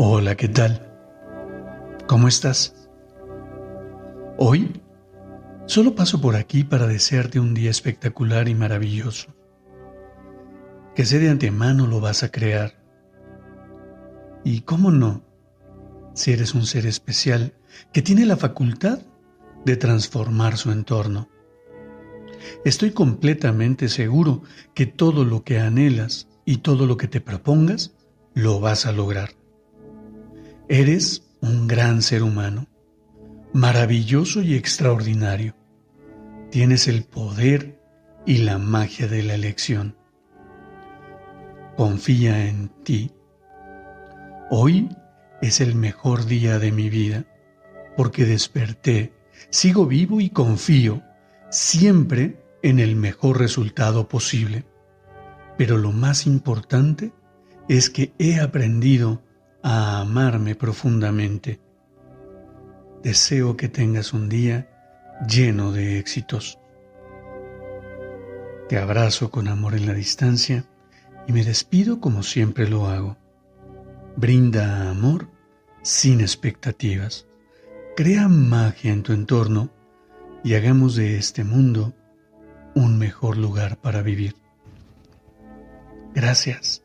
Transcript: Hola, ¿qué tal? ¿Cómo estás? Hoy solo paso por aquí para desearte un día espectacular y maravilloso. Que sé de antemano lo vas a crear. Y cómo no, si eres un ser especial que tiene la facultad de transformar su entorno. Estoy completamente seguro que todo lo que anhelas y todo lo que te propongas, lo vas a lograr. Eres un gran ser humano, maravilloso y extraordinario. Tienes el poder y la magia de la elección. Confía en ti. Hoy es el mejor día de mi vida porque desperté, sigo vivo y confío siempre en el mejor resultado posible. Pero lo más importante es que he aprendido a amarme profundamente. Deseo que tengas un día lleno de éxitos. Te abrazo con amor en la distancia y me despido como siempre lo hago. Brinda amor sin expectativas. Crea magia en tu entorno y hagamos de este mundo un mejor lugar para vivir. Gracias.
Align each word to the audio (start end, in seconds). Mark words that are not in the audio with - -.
Hola, 0.00 0.36
¿qué 0.36 0.46
tal? 0.46 0.80
¿Cómo 2.06 2.28
estás? 2.28 2.88
Hoy 4.36 4.80
solo 5.66 5.96
paso 5.96 6.20
por 6.20 6.36
aquí 6.36 6.62
para 6.62 6.86
desearte 6.86 7.40
un 7.40 7.52
día 7.52 7.68
espectacular 7.68 8.48
y 8.48 8.54
maravilloso. 8.54 9.34
Que 10.94 11.04
sé 11.04 11.18
de 11.18 11.30
antemano 11.30 11.88
lo 11.88 12.00
vas 12.00 12.22
a 12.22 12.30
crear. 12.30 12.80
Y 14.44 14.60
cómo 14.60 14.92
no, 14.92 15.24
si 16.14 16.30
eres 16.30 16.54
un 16.54 16.64
ser 16.64 16.86
especial 16.86 17.54
que 17.92 18.00
tiene 18.00 18.24
la 18.24 18.36
facultad 18.36 19.00
de 19.64 19.76
transformar 19.76 20.58
su 20.58 20.70
entorno. 20.70 21.28
Estoy 22.64 22.92
completamente 22.92 23.88
seguro 23.88 24.42
que 24.74 24.86
todo 24.86 25.24
lo 25.24 25.42
que 25.42 25.58
anhelas 25.58 26.28
y 26.44 26.58
todo 26.58 26.86
lo 26.86 26.96
que 26.96 27.08
te 27.08 27.20
propongas, 27.20 27.96
lo 28.32 28.60
vas 28.60 28.86
a 28.86 28.92
lograr. 28.92 29.30
Eres 30.70 31.22
un 31.40 31.66
gran 31.66 32.02
ser 32.02 32.22
humano, 32.22 32.66
maravilloso 33.54 34.42
y 34.42 34.54
extraordinario. 34.54 35.54
Tienes 36.50 36.88
el 36.88 37.04
poder 37.04 37.80
y 38.26 38.38
la 38.38 38.58
magia 38.58 39.08
de 39.08 39.22
la 39.22 39.34
elección. 39.34 39.96
Confía 41.74 42.48
en 42.48 42.68
ti. 42.84 43.12
Hoy 44.50 44.90
es 45.40 45.62
el 45.62 45.74
mejor 45.74 46.26
día 46.26 46.58
de 46.58 46.70
mi 46.70 46.90
vida 46.90 47.24
porque 47.96 48.26
desperté, 48.26 49.14
sigo 49.48 49.86
vivo 49.86 50.20
y 50.20 50.28
confío 50.28 51.02
siempre 51.50 52.44
en 52.62 52.78
el 52.78 52.94
mejor 52.94 53.38
resultado 53.38 54.06
posible. 54.06 54.66
Pero 55.56 55.78
lo 55.78 55.92
más 55.92 56.26
importante 56.26 57.12
es 57.70 57.88
que 57.88 58.12
he 58.18 58.38
aprendido 58.38 59.22
a 59.62 60.00
amarme 60.00 60.54
profundamente. 60.54 61.60
Deseo 63.02 63.56
que 63.56 63.68
tengas 63.68 64.12
un 64.12 64.28
día 64.28 64.68
lleno 65.26 65.72
de 65.72 65.98
éxitos. 65.98 66.58
Te 68.68 68.78
abrazo 68.78 69.30
con 69.30 69.48
amor 69.48 69.74
en 69.74 69.86
la 69.86 69.94
distancia 69.94 70.64
y 71.26 71.32
me 71.32 71.44
despido 71.44 72.00
como 72.00 72.22
siempre 72.22 72.68
lo 72.68 72.88
hago. 72.88 73.16
Brinda 74.16 74.90
amor 74.90 75.28
sin 75.82 76.20
expectativas. 76.20 77.26
Crea 77.96 78.28
magia 78.28 78.92
en 78.92 79.02
tu 79.02 79.12
entorno 79.12 79.70
y 80.44 80.54
hagamos 80.54 80.96
de 80.96 81.16
este 81.16 81.44
mundo 81.44 81.94
un 82.74 82.98
mejor 82.98 83.36
lugar 83.36 83.78
para 83.80 84.02
vivir. 84.02 84.36
Gracias. 86.14 86.82